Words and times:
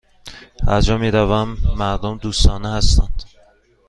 هرجا 0.67 0.97
می 0.97 1.11
روم، 1.11 1.57
مردم 1.77 2.17
دوستانه 2.17 2.73
هستند. 2.73 3.23